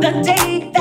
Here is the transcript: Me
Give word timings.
Me 0.00 0.79